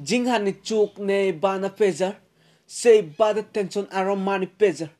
[0.00, 2.14] Jinghani chuk ne bana pezer
[2.66, 4.90] Say bada tension aromani pezer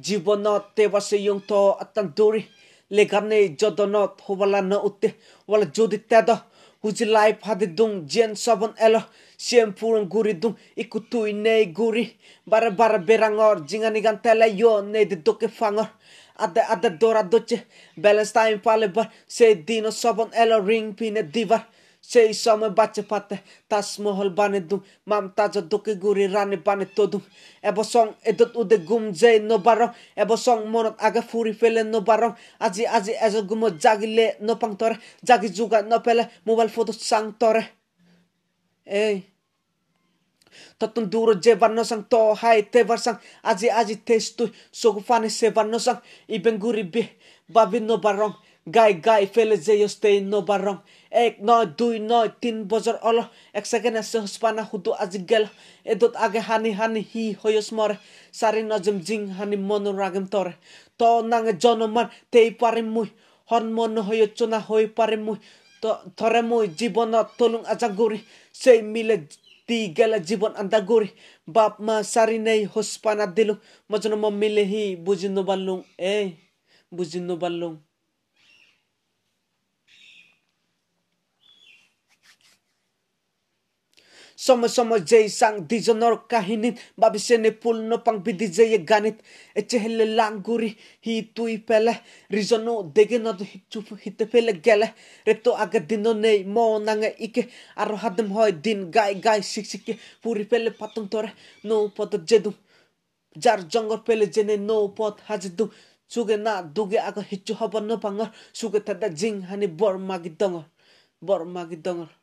[0.00, 2.48] Jibonot te wase yung to atan duri
[2.90, 5.14] Legane jodonot hubala na utte
[5.46, 6.36] Wala jodi tedo
[6.82, 9.00] Huji lai phade dung jen sabon elo
[9.38, 15.04] Siem purang guri dung ikutui ne guri Bara bara berangor jingani gan tele yo ne
[15.04, 15.88] de doke fangor
[16.40, 21.66] ada ada dora doce balance time pale bar se dino sabon elo ring pine divar
[22.00, 23.38] sei sama baca pate
[23.68, 27.22] tas mohol bane dum mam taja duke guri rane bane todum
[27.62, 32.00] ebo song edot ude gum jay no barong ebo song monot aga furi fele no
[32.00, 36.68] barong aji aji ezo gumo jagi le no pang tore jagi juga no pele mobile
[36.68, 37.62] photo sang tore
[38.84, 39.22] ei
[40.78, 45.28] tatun duro je varno sang to hai te var sang aji aji testu sogu fane
[48.66, 50.78] গাই গাই পেলে জেয়ে নবাৰ ৰম
[51.12, 53.18] এক ন দুই ন তিন বজাৰ all
[53.58, 55.44] এক second আছে হস্পানা সুধো আজি গেল।
[55.86, 57.96] এদত আগে হানি হানি সি হু মৰে
[58.40, 60.52] চাৰি নজিম জিং হানি হানিম মনোৰাগেম তৰে।
[62.32, 62.88] তই পাৰিম
[63.50, 63.78] হনম
[64.68, 65.24] হৈ পাৰিম
[66.18, 68.18] ধৰে মই জীৱনত তলুং আজা গৰি।
[68.94, 69.16] মিলে
[69.68, 71.08] দি গেল জীৱন আঞ্জা গৌৰি।
[71.48, 73.54] বাপ মা চাৰি নেই হস্পানা দিলো।
[73.90, 75.78] মজনম মিলে সি বুজি নোবালুং।
[76.12, 76.16] এ
[76.92, 77.72] বুজি নবাল্লুং
[84.40, 89.16] সময় যেই সাং দিজনৰ কাহিনীত ভাবিছে নিপুল্ন পাংবিদি যেয়ে গানিত
[89.56, 90.70] এচেহেলে লাংগুৰি
[91.04, 91.94] সি তুই পেলে
[92.30, 94.88] ৰিজনো দেগে নদ চুপ হিতে পেলে গেলে
[95.26, 97.42] ৰেতো আগে দিন নেই ম নাঙে ইকে
[97.76, 101.30] আৰু হাদম হয় দিন গাই গাই শিকশিকে পুৰি পেলে পাতম তৰে
[101.64, 102.50] নৌ পদত যেদু
[103.36, 105.64] যাৰ জঙ্গল পেলে যেনে নৌ পথ হাজেদু
[106.10, 110.64] চুগে না দুগে আগ হিচু হব নপাঙৰ চুগে তাদা জিং হানি বৰ মাগি ডঙৰ
[111.22, 112.19] বৰ মাগি ডঙৰ